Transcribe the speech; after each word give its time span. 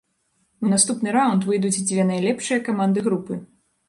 У 0.67 0.69
наступны 0.69 1.09
раўнд 1.17 1.45
выйдуць 1.49 1.83
дзве 1.89 2.05
найлепшыя 2.13 2.63
каманды 2.71 3.05
групы. 3.09 3.39